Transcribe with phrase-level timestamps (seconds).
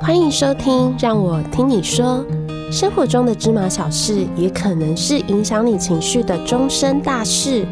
[0.00, 2.24] 欢迎收听，让我听你说，
[2.70, 7.66] 生活中的芝麻小事，也可能是影响你情绪的终身大事。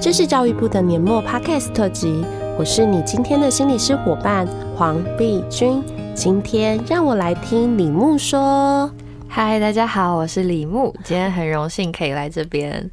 [0.00, 2.24] 这是教育部的年末 Podcast 特辑，
[2.58, 4.46] 我是你今天的心理师伙伴
[4.76, 5.82] 黄碧君。
[6.14, 8.90] 今天让我来听李木说。
[9.28, 12.90] 嗨，大家好，我是李木，今天很荣幸可以来这边。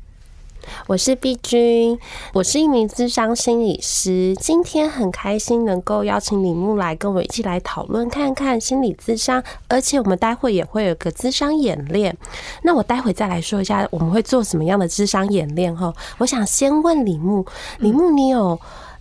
[0.88, 1.98] 我是碧君，
[2.34, 4.36] 我是一名智商心理师。
[4.40, 12.16] 今天很开心能够邀请李木来跟我一起来讨论看看心理咨商，而且我们待会也会有个智商演练。
[12.64, 15.94] 那我待会再来说一下我们会做什么样的智商演练哈。
[16.18, 17.46] 我想先问李木，
[17.80, 18.60] 李木你有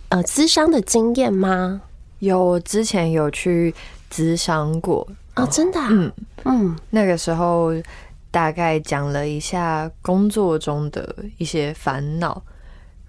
[0.09, 1.81] 呃智商的经验吗？
[2.19, 3.73] 有，我之前有去
[4.11, 5.87] 咨商过哦，真的啊？
[5.91, 6.11] 嗯
[6.45, 7.73] 嗯，那个时候。
[8.35, 12.43] 大概讲了一下工作中的一些烦恼，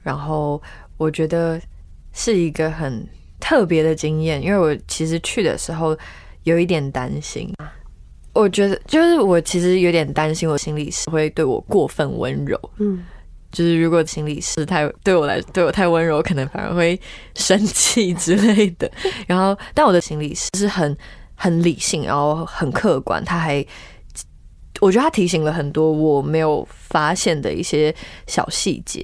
[0.01, 0.63] 然后
[0.97, 1.61] 我觉得
[2.13, 3.05] 是一个很
[3.41, 5.99] 特别的经验，因为我其实去的时候
[6.45, 7.53] 有一点担心，
[8.35, 13.05] 我觉得就是我其实有点担心，我心理师会对我过分温柔，嗯，
[13.51, 16.97] 就是如果心理师太对我来对我太温柔，可能反而会
[17.35, 18.89] 生气之类的。
[19.27, 20.97] 然后，但我的心理师是很
[21.35, 23.67] 很理性，然后很客观，他还。
[24.81, 27.95] 我觉得他提醒了很多我没有发现的一些
[28.27, 29.03] 小细节，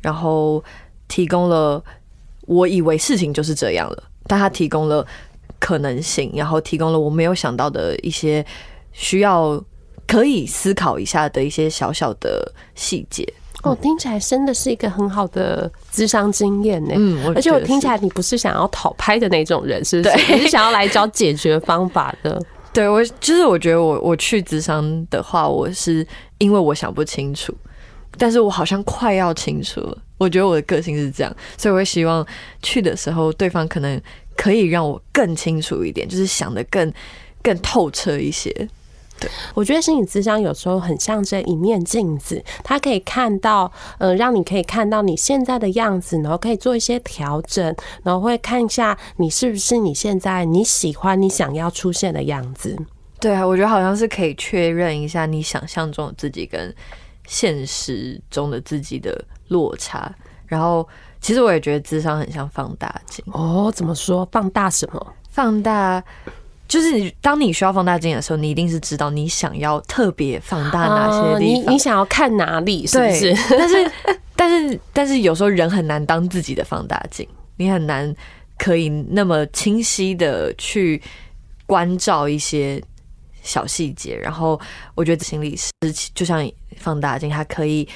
[0.00, 0.62] 然后
[1.08, 1.82] 提供了
[2.42, 5.06] 我以为事情就是这样了，但他提供了
[5.58, 8.44] 可能性，然后提供了我没有想到的一些
[8.92, 9.62] 需要
[10.06, 13.26] 可以思考一下的一些小小的细节。
[13.62, 16.92] 哦，听起来真的是一个很好的智商经验呢。
[16.96, 20.34] 嗯，而且我听起来你不是想要讨拍的那种人，是不是？
[20.34, 22.38] 你是想要来找解决方法的。
[22.74, 26.04] 对，我就是我觉得我我去咨商的话，我是
[26.38, 27.54] 因为我想不清楚，
[28.18, 29.98] 但是我好像快要清楚了。
[30.18, 32.26] 我觉得我的个性是这样，所以我会希望
[32.62, 34.00] 去的时候，对方可能
[34.36, 36.92] 可以让我更清楚一点，就是想得更
[37.42, 38.50] 更透彻一些。
[39.24, 52.76] 对，我觉得心理智商有时候很像这一面镜子，它可以看到，呃，让你可以看到你现在的样子，然后可以做一些调整，然后会看一下你是不是你现在你喜欢你想要出现的样子。
[53.20, 56.74] 对啊，我觉得好像是可以确认一下你想象中的自己跟
[57.26, 60.14] 现实中的自己的落差。
[60.46, 60.86] 然后，
[61.22, 63.24] 其实我也觉得智商很像放大镜。
[63.32, 64.28] 哦，怎么说？
[64.30, 65.14] 放大什么？
[65.30, 66.04] 放大。
[66.66, 73.34] 就是你，当你需要放大镜的时候，你一定是知道你想要特别放大哪些地方，你你想要看哪里，是不是？
[73.50, 73.92] 但是，
[74.34, 78.12] 但是，但是有时候人很难当自己的放大镜，你很难
[78.58, 81.00] 可以那么清晰的去
[81.66, 82.82] 关照一些
[83.42, 84.16] 小细节。
[84.16, 84.58] 然后，
[84.94, 85.70] 我觉得心理师
[86.14, 87.86] 就像放大镜，它可以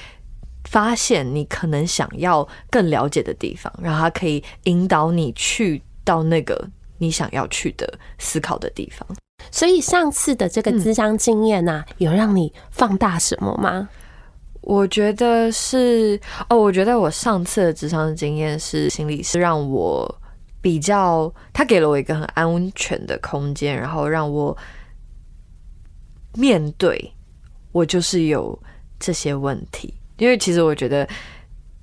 [0.64, 6.68] 发现你可能想要更了解的地方，然后它可以引导你去到那个。
[6.98, 9.06] 你想要去的思考的地方，
[9.50, 13.88] 所以上次的这个智商经验呐，有让你放大什么吗？
[14.60, 16.20] 我觉得是
[16.50, 20.12] 哦，我觉得我上次的智商经验是心理是让我
[20.60, 24.56] 比较，他给了我一个很安全的空间，然后让我
[26.34, 27.12] 面对
[27.72, 28.60] 我就是有
[28.98, 31.08] 这些问题，因为其实我觉得。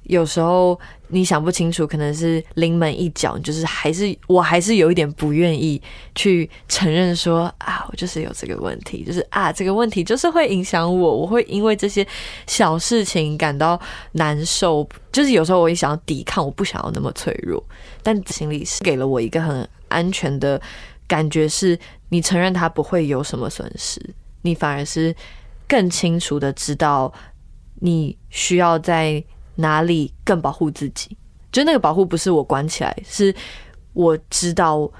[0.07, 5.79] 有时候你想不清楚，可能是临门一脚，就是还是我还是有一点不愿意
[6.15, 12.05] 去承认说啊，我就是有这个问题，就是啊，这个问题就是会影响我，我会因为这些
[12.47, 13.79] 小事情感到
[14.13, 14.87] 难受。
[15.11, 17.63] 就是有时候我也想要抵抗，我不想要那么脆弱，
[18.01, 20.59] 但心理是给了我一个很安全的
[21.07, 21.77] 感觉，是
[22.09, 24.01] 你承认它不会有什么损失，
[24.41, 25.15] 你反而是
[25.67, 27.13] 更清楚的知道
[27.75, 29.23] 你需要在。
[29.55, 31.15] 哪里更保护自己？
[31.51, 33.33] 就那个保护不是我关起来，是
[33.93, 34.91] 我知道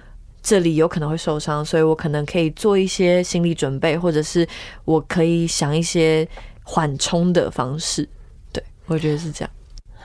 [0.41, 4.47] 这里有可能会受伤，所以我可能可以做一些心理准备，或者是
[4.85, 6.25] 我可以想一些
[6.63, 8.07] 缓冲的方式。
[8.53, 9.51] 对，我觉得是这样。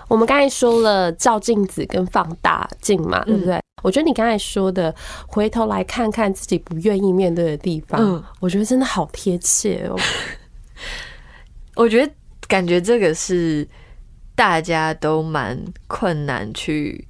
[0.08, 3.54] 我们刚才说了照镜子跟放大镜嘛，对不对？
[3.54, 4.92] 嗯、我觉得你刚才说的
[5.28, 9.96] 回头来看看自己不愿意面对的地方，嗯、我觉得真的好贴切哦。
[11.76, 12.12] 我觉得
[12.48, 13.68] 感觉这个是。
[14.40, 17.06] 大家都蛮困难去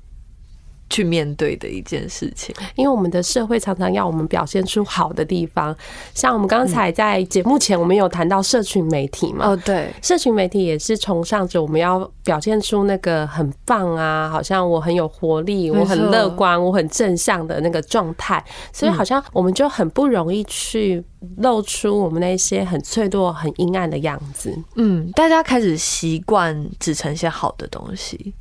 [0.91, 5.75] 去面对的一件事情，因为我们的社会常常要我们表现出好的地方，
[6.13, 9.47] 像我们刚才在节目前，我们有谈到社群媒体嘛？
[9.47, 21.03] 哦，对，社群媒体也是崇尚着我们要表现出那个很棒啊，好像我很有活力，我很乐观，我很正向的那个状态，所以好像我们就很不容易去
[21.37, 24.53] 露出我们那些很脆弱、很阴暗的样子。
[24.75, 28.35] 嗯，大家开始习惯只呈现好的东西。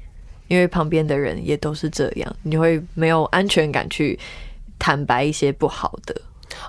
[0.49, 4.19] 因为旁边的人也都是这样，你会没有安全感去
[4.77, 6.13] 坦白一些不好的。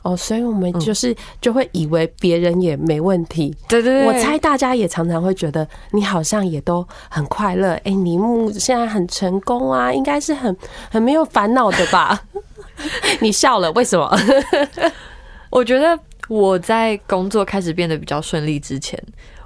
[0.03, 3.55] 哦，所以我们就是就会以为别人也没问题。
[3.67, 7.73] 对对对，我猜大家也常常会觉得你好像也都很快乐。
[7.85, 10.55] 哎，你目现在很成功啊，应该是很
[10.91, 12.23] 很没有烦恼的吧？
[13.21, 14.15] 你笑了，为什么？
[15.51, 15.99] 我觉得
[16.29, 19.03] 我在工作开始变得比较顺利之前，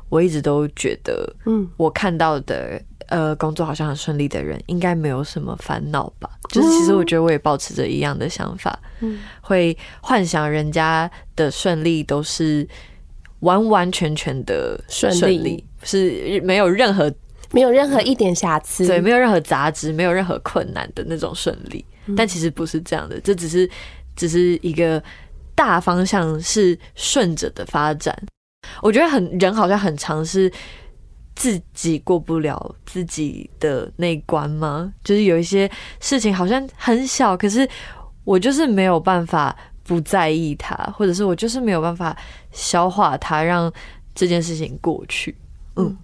[0.08, 2.82] 我一直都觉得，嗯，我看到的。
[3.08, 6.30] 呃，工作好像很顺利的人，应该没有什么烦恼吧？
[6.50, 12.66] 就是其实我觉得我也保持着一样的想法，嗯，会幻想人家的顺利都是
[13.40, 17.12] 完完全全的顺利，是没有任何
[17.52, 21.84] 没有任何一点瑕疵，对，没有任何杂质，没有任何困难的那种顺利。
[22.16, 23.68] 但其实不是这样的，这只是
[24.16, 25.02] 只是一个
[25.54, 28.16] 大方向是顺着的发展。
[28.80, 30.50] 我觉得很人好像很常是。
[31.34, 34.92] 自己过不了自己的那关吗？
[35.02, 35.70] 就是有一些
[36.00, 37.68] 事情好像很小，可是
[38.24, 42.16] 我就是没有办法不在意它，或者是我就是没有办法
[42.52, 43.72] 消化它，让
[44.14, 45.36] 这件事情过去。
[45.76, 45.96] 嗯。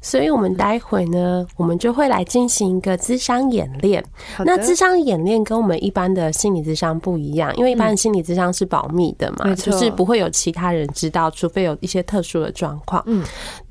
[0.00, 4.04] 所以，我们待会呢，我们就会来进行一个智商演练。
[4.40, 13.02] 那智商演练跟我们一般的心理智商不一样，因为一般的心理智商是保密的嘛，就是不会有其他人知道，除非有一些特殊的状况。
[13.06, 13.24] 嗯，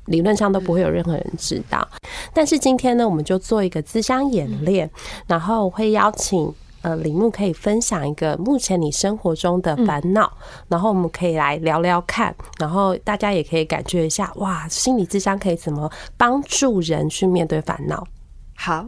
[0.06, 1.86] 理论上都不会有任何人知道。
[2.32, 4.90] 但是今天呢，我们就做一个咨商演练，
[5.26, 6.52] 然后会邀请。
[6.84, 18.06] 呃，李木可以分享一个目前你生活中的烦恼，嗯，然后我们可以来聊聊看，然后大家也可以感觉一下，哇，心理智商可以怎么帮助人去面对烦恼？
[18.54, 18.84] 好，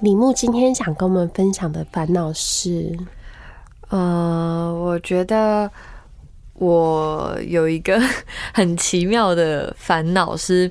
[0.00, 2.96] 李牧今天想跟我们分享的烦恼是，
[3.88, 5.70] 呃，我觉得。
[6.60, 8.02] 我有一个
[8.52, 10.68] 很奇妙的烦恼，是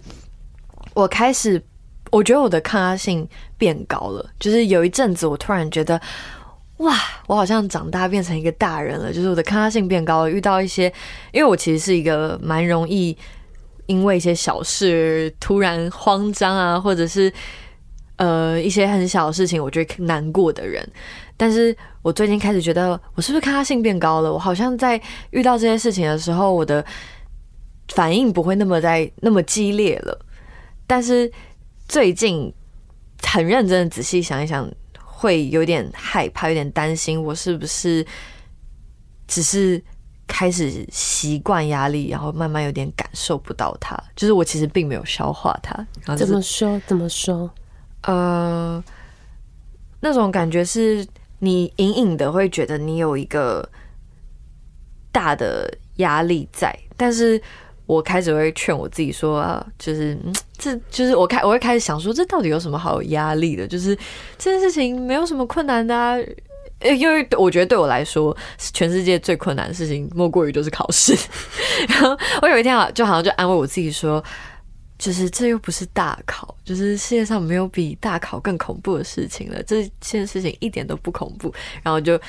[0.93, 1.63] 我开始，
[2.11, 3.25] 我觉得我的抗压性
[3.57, 4.29] 变高了。
[4.37, 5.97] 就是有一阵子，我突然觉得，
[6.79, 6.93] 哇，
[7.25, 9.13] 我好像长大变成一个大人了。
[9.13, 10.93] 就是我的抗压性变高了，遇到一些，
[11.31, 13.17] 因为我其实是一个蛮容易
[13.85, 17.31] 因为一些小事突然慌张啊，或者是
[18.17, 20.87] 呃一些很小的事情，我觉得难过的人。
[21.35, 24.31] 但是我最近开始觉得，我是不是抗压性变高了？
[24.31, 24.99] 我好像在
[25.31, 26.83] 遇到这些事情的时候，我的
[27.89, 30.19] 反应不会那么在那么激烈了。
[30.87, 31.31] 但是
[31.87, 32.51] 最近
[33.21, 34.67] 很认真的仔细想一想，
[35.03, 38.05] 会有点害怕，有点担心，我是不是
[39.27, 39.79] 只是
[40.25, 43.95] 开始习惯压力，然后慢慢有点感受不到它？
[44.15, 45.85] 就是我其实并没有消化它。
[46.15, 46.81] 怎么说？
[46.87, 47.49] 怎么说？
[48.07, 48.83] 呃，
[50.01, 51.07] 那种感觉是。
[51.39, 53.69] 你隐隐的会觉得你有一个
[55.11, 57.39] 大的压力在，但是
[57.85, 60.17] 我开始会劝我自己说啊，就是，
[60.57, 63.67] 这就是我开我会开始想说，这到底有什么好压力的？
[63.67, 63.95] 就是
[64.39, 66.17] 这件事情没有什么困难的啊，
[66.81, 71.15] 因为我觉得对我来说，全世界最困难的事情莫过于就是考试。
[71.87, 74.23] 然后我有一天啊，就好像就安慰我自己说。
[74.97, 79.61] 就是这又不是大考，就是世界上没有比大考更恐怖的事情了。
[79.63, 81.53] 这件事情一点都不恐怖，
[81.83, 82.19] 然后就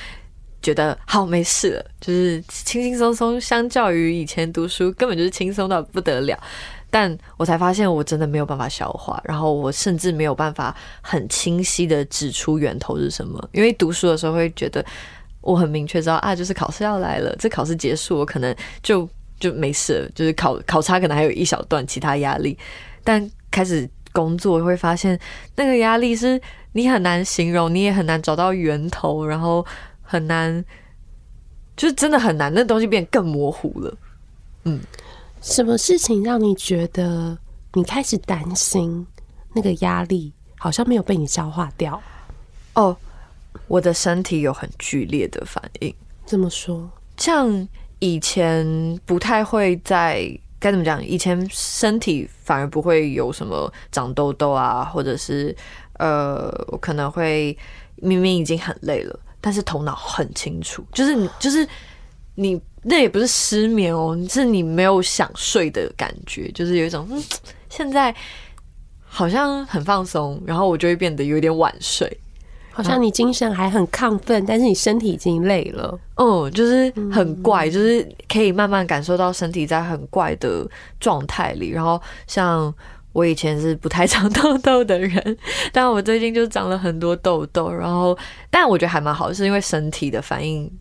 [0.61, 3.41] 觉得好没事了，就是轻轻松松。
[3.41, 6.37] 相较于以前读书，根本就是轻松到不得了。
[6.91, 13.49] 但我才发现，我真的没有办法消化，然后我甚至没有办法很清晰的指出源头是什么。
[13.51, 14.85] 因为读书的时候会觉得
[15.41, 19.09] 我很明确知道啊，就是考试要来了，这考试结束，我可能就。
[19.39, 22.57] 就没事了，就是考考差可能还有一小段其他压力，
[23.03, 25.17] 但开始工作会发现
[25.55, 26.39] 那个压力是
[26.73, 29.65] 你很难形容，你也很难找到源头，然后
[30.01, 30.63] 很难，
[31.77, 33.97] 就是真的很难，那东西变得更模糊了。
[34.65, 34.81] 嗯，
[35.41, 37.37] 什么事情让你觉得
[37.73, 39.07] 你开始担心
[39.53, 42.01] 那个压力好像没有被你消化掉？
[42.73, 42.95] 哦，
[43.67, 45.95] 我的身体有很剧烈的反应。
[46.25, 46.91] 怎么说？
[47.15, 47.67] 像。
[47.99, 50.25] 以前不太会在
[50.59, 51.03] 该怎么讲？
[51.05, 55.55] 以前身体反而不会有什么长痘痘啊，或者是
[55.93, 57.57] 呃，我可能会
[57.97, 61.67] 明明已经很累了，但是头脑很清楚，就是你 就是
[62.35, 67.23] 你那也不是失眠哦，是你没有想睡的感觉，就是有一种嗯，
[67.69, 68.15] 现在
[69.03, 72.17] 好像很放松，然后我就会变得有点晚睡。
[72.83, 75.99] 好像你精神还很亢奋，但是你身体已经累了。
[76.15, 80.65] 嗯，就是很怪，就是可以慢慢感受到身体在很怪的
[80.99, 81.71] 状态里。
[81.71, 82.73] 然后，像
[83.11, 85.37] 我以前是不太长痘痘的人，
[85.73, 87.69] 但我最近就长了很多痘痘。
[87.69, 88.17] 然后，
[88.49, 90.71] 但我觉得还蛮好，是因为身体的反应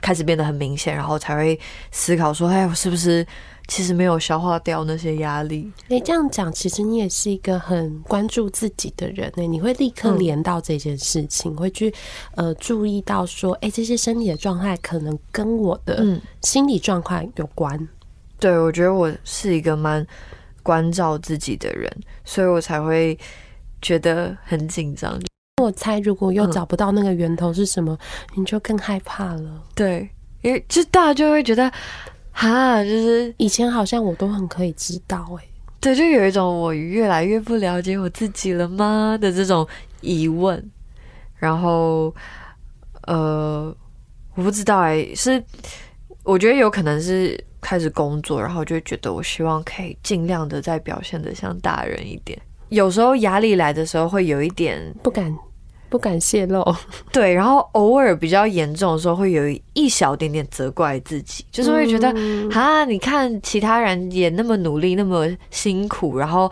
[0.00, 1.58] 开始变得很明显，然后才会
[1.90, 3.26] 思考说：哎，我是不是
[3.68, 5.70] 其实没有消化掉那些压力。
[5.84, 9.42] 哎、欸，这样讲，其实你也是一个很关注自己的人呢。
[9.42, 11.92] 你会立刻连到这件事情，嗯、会去
[12.34, 17.76] 呃注意到说，哎、欸，这些身体的状态可能跟我的心理状况有关。
[17.76, 17.88] 嗯、
[18.40, 20.04] 对，我觉得我是一个蛮
[20.62, 21.94] 关照自己的人，
[22.24, 23.18] 所以我才会
[23.82, 25.20] 觉得很紧张。
[25.62, 29.62] 我猜，如果又找不到那个源头是什么，嗯、你就更害怕了。
[29.74, 30.08] 对，
[30.40, 31.70] 因为就大家就会觉得。
[32.40, 35.48] 哈，就是以前好像我都很可以知道哎、欸，
[35.80, 39.66] 对，就有一种我越来越不了解我自己了吗的这种
[40.02, 40.70] 疑问。
[41.34, 42.14] 然后，
[43.08, 43.74] 呃，
[44.36, 45.42] 我不知道哎、欸，是
[46.22, 52.40] 我觉得有可能是开始工作，然后就会觉得我希望可以尽量的再表现的像大人一点。
[52.68, 55.36] 有时候压力来的时候，会有一点不敢。
[55.88, 56.64] 不敢泄露，
[57.12, 59.42] 对，然后偶尔比较严重的时候，会有
[59.72, 62.08] 一小点点责怪自己，就是会觉得
[62.52, 66.50] 啊，你看其他人也那么努力，那么辛苦，然后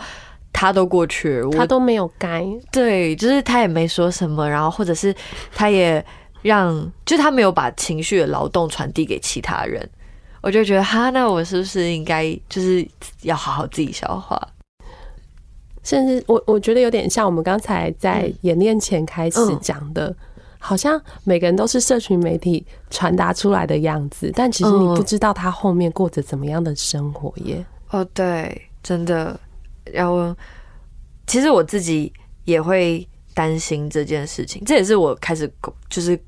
[0.53, 5.15] 他都过去了，他都没有该，对，就是他也没说什么，然后或者是
[5.55, 6.05] 他也
[6.43, 9.87] 让，就他没有把情绪的劳动传递给其他人，
[10.41, 12.87] 我就觉得哈，那我是不是应该就是
[13.23, 14.41] 要好好自己消化？
[15.87, 20.13] 甚至我我觉得有点像我们刚才在演练前开始讲的，
[20.59, 27.65] 好像每个人都是社群媒体传达出来的样子，但其实你不知道他后面过着怎么样的生活耶。
[27.91, 29.39] 哦，对，真的。
[29.93, 30.35] 然后，
[31.29, 32.13] 其实我自己
[32.45, 35.49] 也会担心这件事情，这也是我开始
[35.89, 36.19] 就是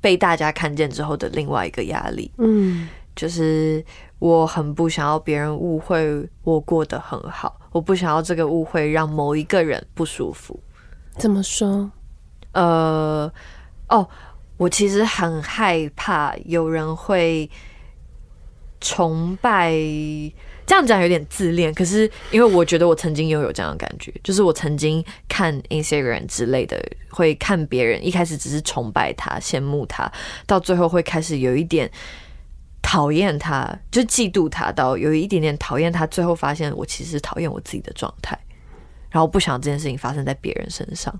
[0.00, 2.30] 被大家看见之后的另外一个压力。
[2.38, 3.84] 嗯，就是
[4.18, 7.60] 我很不想要别人误会我过得很好。
[7.70, 10.58] 我不想要这个误会让某一个人不舒服。
[11.16, 11.90] 怎么说？
[12.52, 13.30] 呃，
[13.88, 14.08] 哦，
[14.56, 17.48] 我其实很害怕有人会
[18.80, 19.70] 崇拜，
[20.66, 21.72] 这样讲有点自恋。
[21.74, 30.10] 可是因为我觉得我曾经拥有这样的感觉，就是我曾经看 Instagram 之类的，会看别人，一开始只是崇拜他、羡慕他，
[30.46, 31.88] 到最后会开始有一点。
[32.90, 38.34] 讨厌他，就嫉妒他，到有一点点讨厌他，最后发现我其实讨厌我自己的状态，
[39.10, 41.14] 然后不想这件事情发生在别人身上，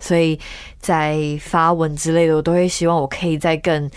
[0.00, 0.36] 所以
[0.80, 3.88] 在发文之类的，我都会希望我可以再更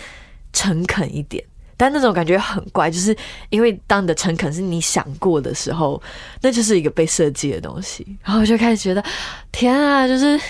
[0.52, 1.44] 诚恳一点，
[1.76, 3.16] 但那种感觉很怪，就是
[3.50, 6.00] 因为当你的诚恳是你想过的时候，
[6.42, 9.04] 那就是一个被设计的东西，然后我就开始觉得，
[9.50, 10.40] 天啊，就是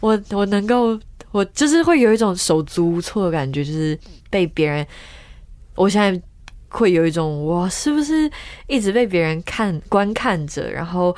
[0.00, 1.00] 我我能够，
[1.30, 3.98] 我就是会有一种手足无措的感觉，就是
[4.28, 4.86] 被别人。
[5.74, 6.22] 我现在
[6.68, 8.30] 会有一种，我是不是
[8.66, 10.70] 一直被别人看观看着？
[10.70, 11.14] 然后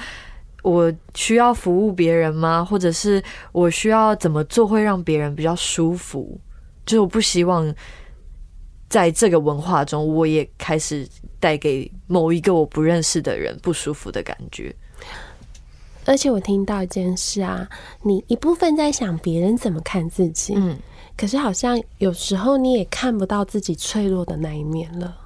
[0.63, 2.65] 我需要服务别人吗？
[2.65, 6.41] 或者是我需要怎么做会让别人比较舒服？
[6.87, 7.75] 就是我不希望
[8.89, 11.07] 在这个文化中，我也开始
[11.41, 14.75] 带给某一个我不认识的人不舒服的感觉。
[16.07, 17.69] 而且我听到一件事啊，
[18.03, 20.79] 你一部分在想别人怎么看自己，嗯。
[21.17, 25.17] 可是好像有时候你也看不到自己脆弱的那一面了，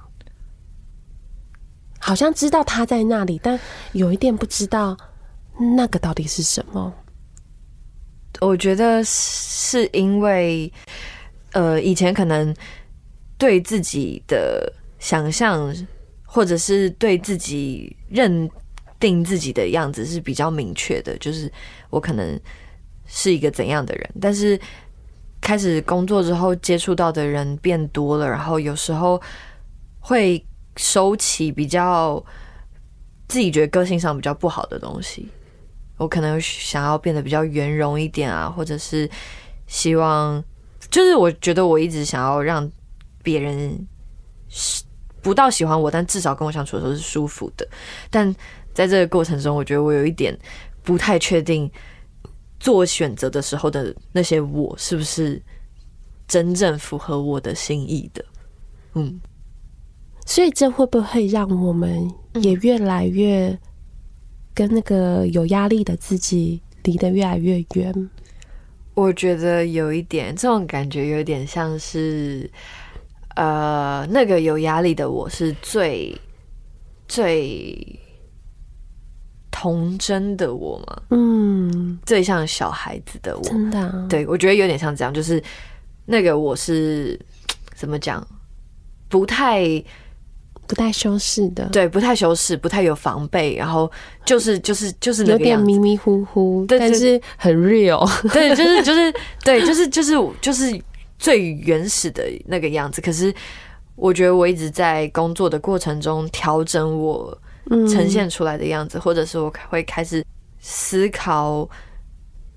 [1.99, 3.59] 好像知道他在那里，但
[3.93, 4.95] 有一点不知道
[5.75, 6.93] 那个到底是什么。
[8.39, 10.71] 我觉得是因为，
[11.53, 12.55] 呃，以前可能
[13.37, 15.75] 对自己的想象，
[16.23, 18.47] 或者是对自己认
[18.99, 21.51] 定自己的样子是比较明确的，就是
[21.89, 22.39] 我可能
[23.07, 24.57] 是一个怎样的人，但是。
[25.41, 29.19] 开始工作之后，接触到的人变多了，然后有时候
[29.99, 32.23] 会收起比较
[33.27, 35.27] 自己觉得个性上比较不好的东西。
[35.97, 39.09] 我可能想要变得比较圆融一点啊，或者是
[39.65, 40.43] 希望，
[40.91, 42.69] 就是我觉得我一直想要让
[43.23, 43.87] 别人
[45.21, 47.67] 不到喜欢我，但至少跟我相处的时候是舒服的。
[48.09, 48.33] 但
[48.73, 50.37] 在这个过程中，我觉得我有一点
[50.83, 51.69] 不太确定。
[52.59, 55.41] 做选择的时候的那些我，是不是
[56.27, 58.25] 真正符合我的心意的？
[58.95, 59.19] 嗯，
[60.25, 62.11] 所以这会不会让我们
[62.41, 63.57] 也越来越
[64.53, 68.09] 跟那个有压力的自己离得越来越远？
[68.95, 72.51] 我觉得有一点这种感觉，有点像是
[73.35, 76.13] 呃，那个有压力的我是最
[77.07, 77.99] 最。
[79.59, 81.01] 童真的我吗？
[81.09, 84.07] 嗯，最像小孩子的我，真的啊？
[84.09, 85.43] 对，我觉得有点像这样，就是
[86.05, 87.19] 那个我是
[87.75, 88.25] 怎么讲，
[89.09, 89.83] 不太
[90.65, 93.91] 不太修饰的，对，不太修饰，不太有防备，然后
[94.23, 99.13] 就是就是就是那个有点迷迷糊糊，对，但是很 real， 对，就是就是
[99.43, 100.81] 对，就是就是就是
[101.17, 103.01] 最原始的那个样子。
[103.01, 103.35] 可是
[103.97, 107.37] 我觉得我一直在工作的过程中调整我
[107.89, 110.25] 呈现出来的样子，嗯、或者是我会开始
[110.59, 111.67] 思考，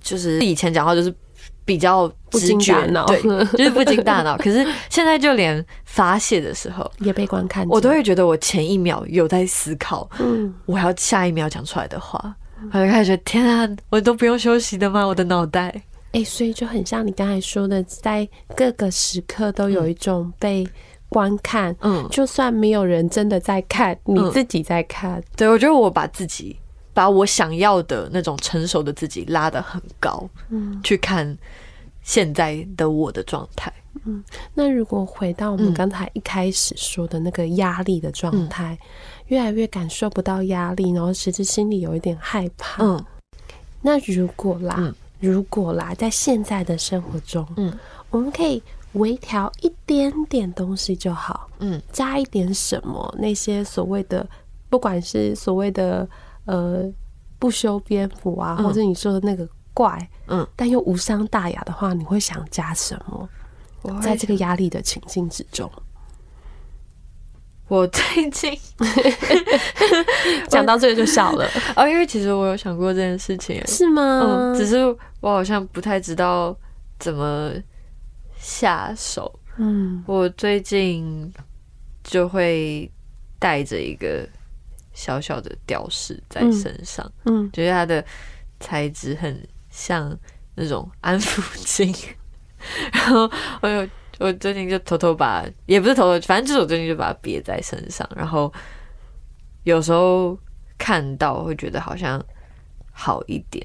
[0.00, 1.14] 就是以前讲话就是
[1.64, 2.74] 比较直觉，
[3.06, 3.22] 对，
[3.58, 4.36] 就是不经大脑。
[4.42, 12.34] 可是现在就连发泄的时候也被观看，我都会觉得我前一秒有在思考，嗯，我要下一秒讲出来的话，
[12.72, 15.04] 我就开始觉得天啊，我都不用休息的吗？
[15.04, 15.68] 我的脑袋，
[16.12, 20.66] 哎、欸，所以就很像你刚才说的，在各个时刻都有一种被。
[21.12, 25.18] 观看，嗯，就算没有人真的在看，你自己在看。
[25.18, 26.56] 嗯、对，我觉得我把自己，
[26.94, 31.36] 把我想要的那种成熟的自己拉得很高，嗯，去看
[32.02, 33.72] 现在的我的状态。
[34.04, 38.86] 嗯，那如果回到我们刚才一开始说的那个压力的状态，嗯、
[39.26, 42.82] 越来越感受不到压力，然后其实心里有一点害怕。
[42.82, 43.04] 嗯，
[43.82, 47.72] 那如果啦，嗯、如果啦，在现在的生活中，嗯，
[48.10, 48.62] 我们可以。
[48.94, 53.14] 微调一点点东西就好，嗯，加一点什么？
[53.18, 54.26] 那些所谓的，
[54.68, 56.06] 不管是所谓的
[56.44, 56.84] 呃
[57.38, 63.28] 不修边幅啊，嗯、或者你说的那个怪，嗯，但又无伤大雅的话，你会想加什么？
[64.00, 65.70] 在这个压力的情境之中，
[67.68, 68.56] 我最近
[70.48, 74.20] 讲到这个就笑了 哦，因为其实我有想过这件事情，是吗？
[74.22, 74.84] 嗯，只是
[75.20, 76.54] 我好像不太知道
[76.98, 77.50] 怎么。
[78.42, 81.32] 下手，嗯，我最近
[82.02, 82.90] 就会
[83.38, 84.28] 带着一个
[84.92, 88.04] 小小的吊饰在身上，嗯，嗯，觉得它的
[88.58, 90.18] 材质很像
[90.56, 91.96] 那种安抚巾，
[92.92, 93.30] 然后
[93.60, 98.52] 我有我最近就偷偷把，也不是偷偷，反正就是我最近就把它别在身上，然后
[99.62, 100.36] 有时候
[100.76, 102.20] 看到会觉得好像
[102.90, 103.64] 好一点，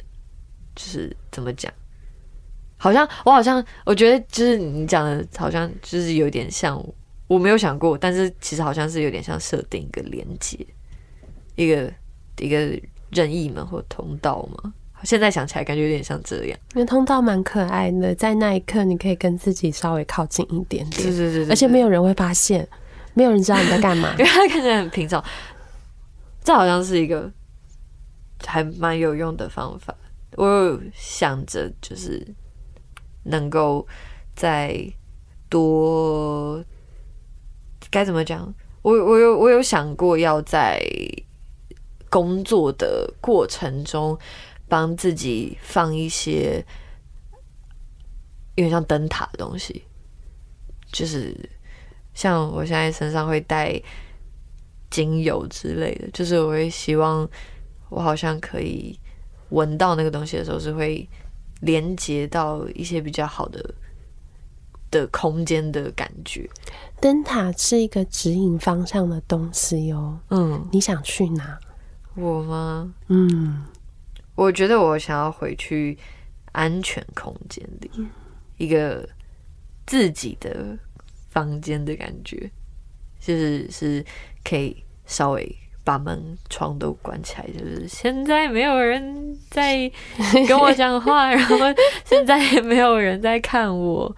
[0.75, 1.73] 就是怎么讲？
[2.77, 6.81] 好像我好像我觉得就是你讲的，好像就是有点像，
[7.27, 10.57] 我没有想过，但是其实好像是有点像设定一个连接，
[11.55, 11.91] 一个
[12.37, 12.79] 一个
[13.09, 14.73] 任意门或通道嘛。
[15.03, 22.67] 现在想起来感觉有点像这样，那通道蛮可爱的，在那一刻你可以跟自己稍微靠近一点点，是是是，而且没有人会发现，
[23.13, 25.23] 没有人知道你在干嘛，因为他看起来很平常。
[26.43, 27.31] 这好像是一个
[28.45, 29.95] 还蛮有用的方法，
[30.35, 32.25] 我有想着就是。
[33.27, 33.85] 能够
[34.35, 34.75] 再
[35.49, 36.63] 多
[37.89, 38.53] 该怎么讲？
[38.81, 40.81] 我我有我有想过要在
[42.09, 44.17] 工作的过程中
[44.69, 46.65] 帮自己放一些
[48.55, 49.83] 有点像灯塔的东西，
[50.91, 51.37] 就是
[52.13, 53.81] 像我现在身上会带
[54.89, 57.29] 精油之类的，就是我会希望
[57.89, 58.97] 我好像可以
[59.49, 61.07] 闻到那个东西的时候是会。
[61.61, 63.73] 连接到一些比较好的
[64.91, 66.49] 的空间的感觉。
[66.99, 70.19] 灯塔是一个指引方向的东西哦。
[70.29, 71.59] 嗯，你想去哪？
[72.15, 72.93] 我吗？
[73.07, 73.63] 嗯，
[74.35, 75.97] 我觉得我想要回去
[76.51, 78.09] 安全空间里，嗯、
[78.57, 79.07] 一个
[79.85, 80.77] 自己的
[81.29, 82.49] 房间的感觉，
[83.19, 84.05] 就是是
[84.43, 85.57] 可以稍微。
[85.87, 89.89] 把门窗都关起来，就是现在没有人在
[90.45, 91.55] 跟我讲话， 然后
[92.03, 94.13] 现在也没有人在看我，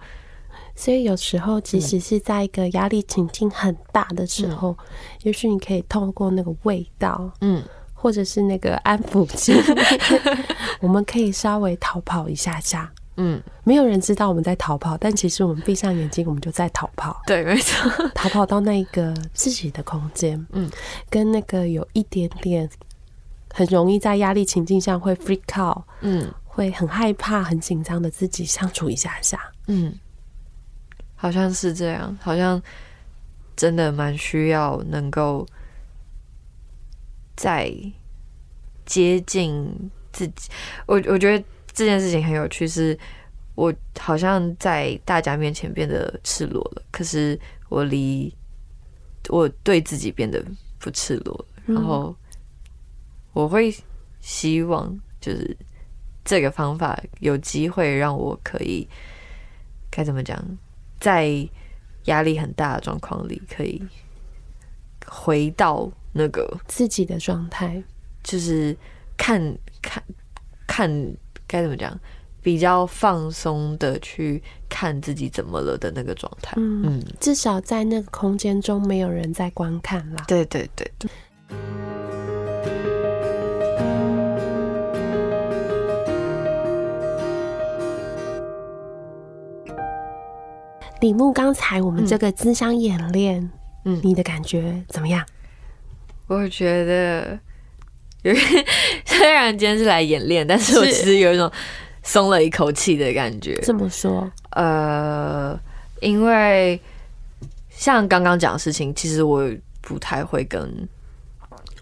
[0.74, 4.86] 所以有时候即使是在一个压力情境很大的时候，嗯、
[5.22, 7.62] 也许你可以透过那个味道，嗯，
[7.94, 9.54] 或者是那个安抚剂，
[10.82, 12.90] 我们可以稍微逃跑一下下。
[13.16, 17.20] 嗯，没有人知道我们在逃跑，但其实我们闭上眼睛，我们就在逃跑。
[17.26, 20.70] 对，没错，逃跑到那个自己的空间，嗯，
[21.10, 22.70] 跟那个有一点点
[23.52, 29.38] 很容易在压力情境下会 freak out，嗯，会很害怕、很紧张的自己相处一下下。
[29.66, 29.92] 嗯，
[31.16, 32.62] 好像是这样，好像
[33.54, 35.46] 真的蛮需要能够
[37.36, 37.70] 在
[38.86, 40.48] 接近自己。
[40.86, 41.44] 我我觉得。
[41.80, 42.98] 这件事情很有趣，是
[43.54, 47.40] 我好像在大家面前变得赤裸了，可是
[47.70, 48.30] 我离
[49.30, 50.44] 我对自己变得
[50.78, 51.46] 不赤裸了。
[51.64, 52.14] 然后
[53.32, 53.74] 我会
[54.20, 55.56] 希望，就是
[56.22, 58.86] 这个方法有机会让我可以
[59.90, 60.38] 该怎么讲，
[61.00, 61.48] 在
[62.04, 63.82] 压力很大的状况里，可以
[65.06, 67.82] 回到那个自己的状态，
[68.22, 68.76] 就是
[69.16, 69.40] 看
[69.80, 70.04] 看
[70.66, 71.16] 看。
[71.50, 71.98] 该怎么讲？
[72.40, 76.54] 比较放松的去看自己怎么了的那个状态。
[76.56, 80.24] 嗯，嗯，至少在那个空间中没有人在观看啦。
[80.28, 80.88] 对对对。
[91.00, 93.50] 李牧，刚才我们这个咨商演练，
[93.84, 95.26] 嗯，你的感觉怎么样？
[96.26, 97.38] 我觉得
[98.22, 98.66] 有点，
[99.04, 101.50] 虽然今天是来演练，但是我其实有一种
[102.02, 103.58] 松了一口气的感觉。
[103.62, 105.58] 怎么说，呃，
[106.00, 106.80] 因为
[107.70, 109.48] 像刚刚讲的事情，其实我
[109.80, 110.88] 不太会跟。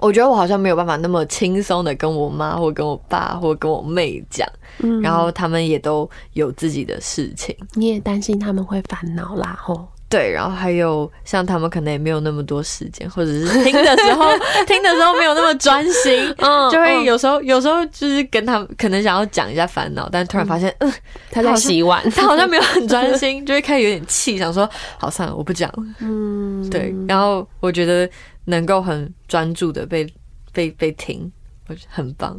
[0.00, 4.48] 我觉得我好像没有办法那么轻松的跟我妈或跟我爸或跟我妹讲，
[4.78, 9.88] 嗯，然后他们也都有自己的事情，你也担心他们会烦恼啦，吼。
[10.08, 14.30] 对，然后还有像他们可能也没有那么多时间，或者是听的时候
[14.66, 20.92] 听的时候没有那么专心， 嗯，就会有时候有时候就是跟他们可能想要讲一下烦恼，但突然发现，嗯，
[21.30, 24.68] 他在洗碗，他好像没有很专心，就会开始有点气，想说，
[24.98, 28.08] 好算了，我不讲了，嗯，对，然后我觉得。
[28.48, 30.10] 能够很专注的被
[30.54, 31.30] 被被听，
[31.68, 32.34] 我觉得很棒。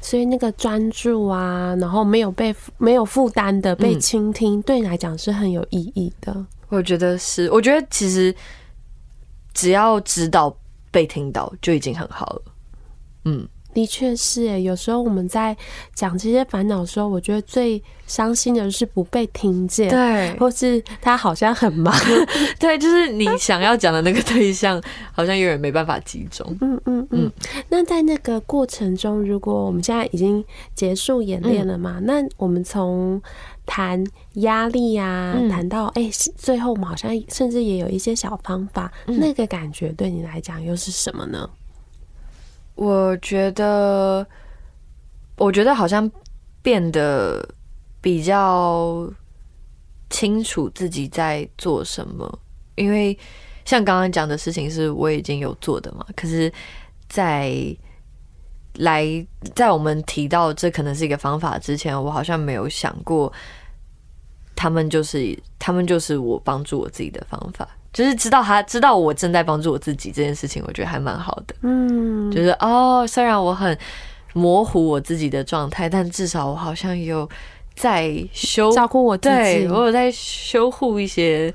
[0.00, 6.46] 所以那个专注啊，然后没有被没有负担的被倾听，嗯，对你来讲是很有意义的。
[6.68, 8.34] 我觉得是，我觉得其实
[9.54, 10.56] 只要知道
[10.90, 12.42] 被听到就已经很好了。
[13.24, 13.48] 嗯。
[13.74, 15.56] 的确是诶，有时候我们在
[15.94, 21.94] 讲这些烦恼的时候，我觉得最伤心的是不被听见，对，或是他好像很忙，
[22.58, 26.44] 对，就是你想要讲的那个对象，好像永远没办法集中。
[26.60, 27.30] 嗯嗯嗯。
[27.68, 33.22] 那在那个过程中，如果我们现在已经结束演练了嘛，嗯、那我们从
[33.68, 34.02] 谈
[34.36, 41.48] 压力啊，谈、嗯、到哎、欸，最后我们好像甚至也有一些小方法，嗯、那个感觉对你来讲又是什么呢？
[42.74, 44.26] 我觉得，
[45.36, 46.10] 我觉得好像
[46.62, 47.46] 变得
[48.00, 49.06] 比较
[50.08, 52.38] 清楚自己在做什么，
[52.76, 53.16] 因为
[53.66, 56.06] 像刚刚讲的事情是我已经有做的嘛。
[56.16, 56.50] 可是，
[57.06, 57.52] 在
[58.78, 59.04] 来
[59.54, 63.32] 在我们提到这可能是一个方法之前，我好像没有想过，
[64.56, 67.68] 他们就是他们就是我帮助我自己的方法。
[67.92, 71.54] 就是知道他知道我正在帮助我自己这件事情，我觉得还蛮好的。
[71.62, 73.76] 嗯，就是哦，虽然我很
[74.34, 77.28] 模糊我自己的状态，但至少我好像有
[77.74, 81.52] 在修照顾我自己，对，我有在修护一些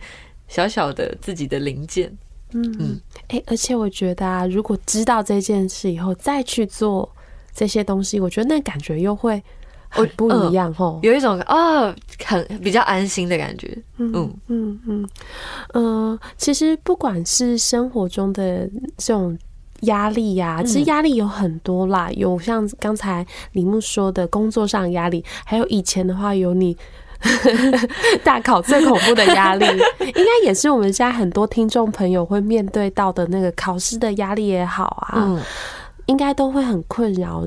[0.47, 2.11] 小小的自己的零件。
[2.53, 7.09] 嗯嗯，哎、欸，而且我觉得啊，如果知道这件事以后再去做
[7.53, 9.41] 这些东西，我觉得那感觉又会。
[9.95, 13.77] 很，不一样哦，有一种啊，很比较安心的感觉。
[13.97, 15.09] 嗯嗯嗯嗯，
[15.75, 19.37] 呃，其实不管是生活中的这种
[19.81, 26.75] 压力呀、啊，其实压力有很多啦，有像刚才李木说的工作上压力，还有以前的话有你
[28.23, 29.65] 大考最恐怖的压力，
[29.99, 35.39] 应该也是我们现在很多听众朋友会面对到的那个考试的压力也好啊，
[36.07, 37.45] 应该都会很困扰。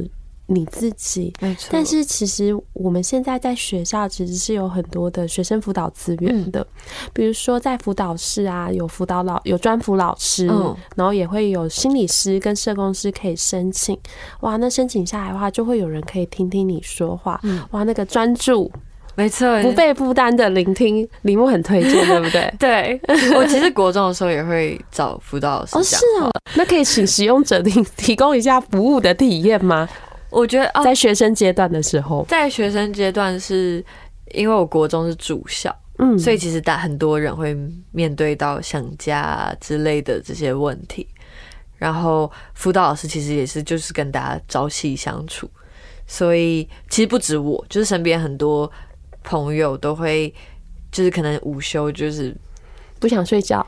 [0.49, 1.71] 你自己，没错。
[1.73, 6.65] 但是其实我们现在在学校其实是有很多的学生辅导资源的，
[7.13, 10.47] 比如说在辅导室啊，有辅导老有专辅老师，
[10.95, 13.99] 然后也会有心理师跟社工师可以申请。
[14.43, 17.41] 哇，那申请下来的话，就会有人可以听听你说话。
[17.73, 18.71] 哇，那个专注，
[19.17, 22.55] 没错，不被负担的聆听，李牧很推荐， 对不对？
[22.59, 23.01] 对，
[23.35, 25.77] 我其实国中的时候也会找辅导老师。
[25.77, 29.89] 哦，是哦，那可以请使用者提提供一下服务的体验吗？
[30.29, 33.83] 我觉得在学生阶段的时候，在学生阶段是
[34.35, 37.57] 因为我国中是住校，嗯，所以其实大很多人会
[37.93, 41.09] 面对到想家之类的这些问题。
[41.79, 45.49] 然后辅导老师其实也是就是跟大家朝夕相处，
[46.07, 48.71] 所以其实不止我，就是身边很多
[49.27, 50.33] 朋友都会
[50.91, 52.35] 就是可能午休就是
[52.99, 53.67] 不想睡觉。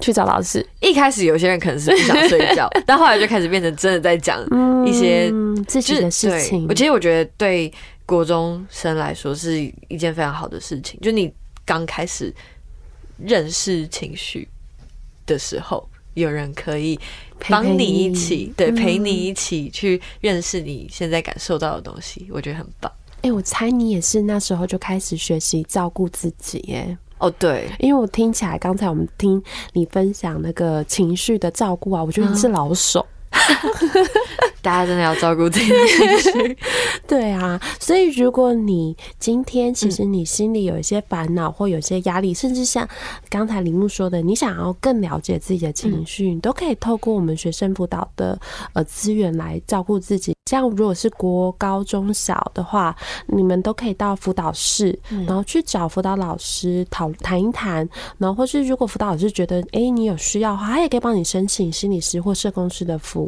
[0.00, 0.64] 去找老师。
[0.80, 4.40] 一开始有些人可能是不想睡觉， 但后来就开始变成真的在讲
[4.86, 5.28] 一些
[5.66, 6.64] 自己的事情。
[6.68, 7.72] 我其实我觉得对
[8.06, 12.32] 国中生来说是一件非常好的事情，就你刚开始
[13.18, 14.46] 认识情绪
[15.26, 16.96] 的时候，有人可以
[17.48, 22.92] 帮你一起，对，陪你一起去认识你现在感受到的东西，我觉得很棒。
[23.22, 26.96] 哎，我猜你也是那时候就开始学习照顾自己，耶。
[27.18, 33.04] 哦，oh, 对，因为我听起来，刚才我们听你分享那个情绪的照顾啊，我觉得你是老手，
[34.60, 36.58] 大家真的要照顾自己的情绪。
[37.06, 42.86] 对啊，所以如果你今天其实你心里有一些烦恼或有些压力，甚至像
[43.30, 48.38] 刚才林木说的，你想要更了解自己的情绪，你都可以透过我们学生辅导的
[48.74, 50.34] 呃资源来照顾自己。
[50.44, 52.94] 这样如果是国高中小的话，
[53.26, 63.27] 你们都可以到辅导室，然后去找辅导老师讨谈一谈，然后或是如果辅导老师觉得哎你有需要的话，他也可以帮你申请心理师或社工师的服务。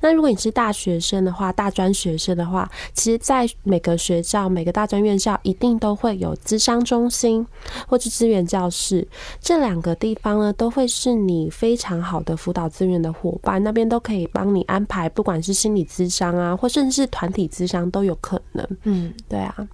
[0.00, 7.46] 那如果你是大学生的话，大专学生的话，其实在每个学校、每个大专院校一定都会有资商中心
[7.86, 9.06] 或是资源教室，
[9.40, 18.66] 这两个地方呢都会是你非常好的辅导资源的伙伴，那边都可以帮你安排，不管是心理咨商啊，或甚至是团体咨商都有可能。
[18.84, 19.68] 嗯，对啊。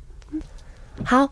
[1.04, 1.28] 好，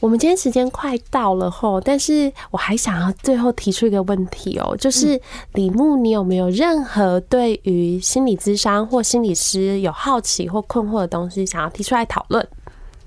[0.00, 5.18] 我们今天时间快到了吼，但是我还想要最后提出一个问题哦，就是
[5.52, 12.46] 李牧，你有没有任何对于心理咨商或心理师有好奇或困惑的东西想要提出来讨论？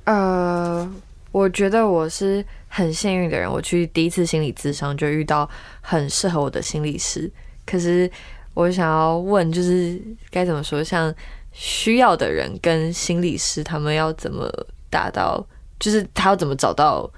[0.06, 0.90] 呃，
[1.32, 5.48] 我觉得我是很幸运的人，我去第一次心理咨商就遇到
[5.82, 7.30] 很适合我的心理师。
[7.66, 8.10] 可是
[8.54, 11.14] 我想要问，就是该怎么说，像
[11.52, 14.50] 需要的人跟心理师，他们要怎么
[14.90, 15.46] 达到？
[15.80, 17.10] 就是他要怎么找到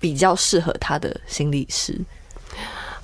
[0.00, 2.00] 比较适合他的心理师？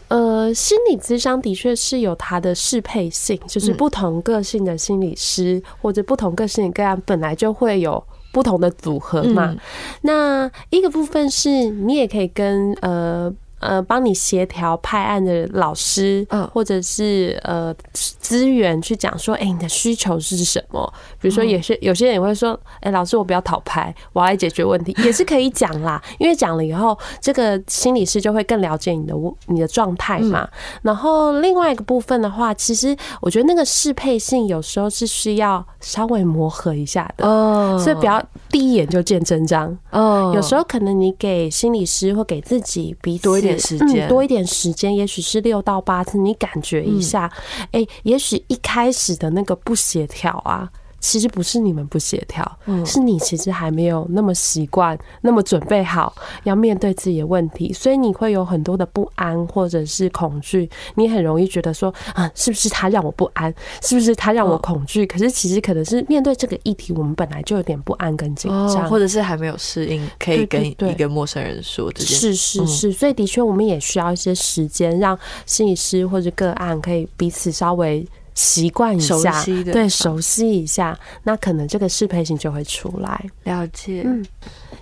[0.08, 9.54] 呃，心理咨商的确是有它的适配性，就是不同个性的心理师或者不同个性的个案本来就会有不同的组合嘛。
[10.02, 13.32] 那一个部分是你也可以跟呃。
[13.60, 20.92] 呃，帮你协调派案的老师，或者是呃资源去讲说，哎，你的需求是什么？
[21.20, 26.00] 比如说，也是有些人也会说，哎，老师，我不要讨拍，我要来解决问题，也是可以讲啦。
[26.18, 29.14] 因为讲了以后，这个心理师就会更了解你的
[29.46, 30.48] 你的状态嘛。
[30.82, 40.32] 然后另外一个部分的话，其实我觉得那个适配性有时候是需要稍微磨合一下的哦，所以不要第一眼就见真章哦。
[40.34, 43.58] 有时候可能你给心理师或给自己比多一点。
[43.58, 47.30] 时间、嗯、多一点时间，也许是六到八次，你感觉一下，
[47.72, 50.70] 哎、嗯欸，也许一开始的那个不协调啊。
[51.00, 63.52] 其实不是你们不协调，嗯，是你其实还没有那么习惯，那么准备好要面对自己的问题，所以你会有很多的不安或者是恐惧，你很容易觉得说啊，是不是他让我不安？
[63.80, 65.06] 是不是他让我恐惧？
[65.06, 72.34] 可是其实可能是面对这个议题，我们本来就有点不安跟紧张，或者是还没有适应，可以跟一个陌生人说这件事。
[72.34, 78.06] 是是是，所以的确我们也需要一些时间，让心理师或者个案可以彼此稍微。
[78.38, 83.20] 习惯一下，对，熟悉一下，那可能这个适配性就会出来。
[83.42, 84.24] 了解，嗯，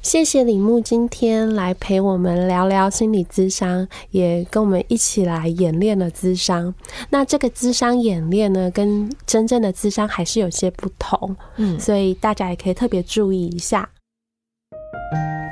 [0.03, 6.75] 谢谢李牧今天来陪我们聊聊心理咨商，也跟我们一起来演练了咨商。
[7.09, 13.89] 那这个咨商演练呢，跟真正的咨商还是有些不同，嗯，所以大家也可以特别注意一下。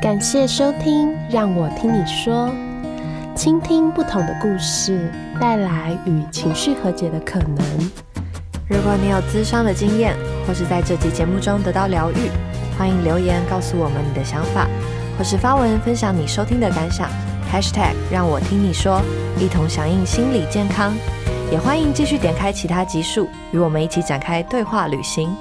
[0.02, 2.52] 感谢收听，让我听你说。
[3.34, 7.90] 倾听不同的故事，带来与情绪和解的可能。
[8.68, 10.16] 如果你有咨商的经验，
[10.46, 12.30] 或是在这集节目中得到疗愈，
[12.78, 14.68] 欢迎留言告诉我们你的想法，
[15.18, 17.10] 或是发文分享你收听的感想。
[17.52, 19.02] Hashtag 让我听你说，
[19.38, 20.94] 一同响应心理健康。
[21.50, 25.36] 也欢迎继续点开其他集数，与我们一起展开对话旅行。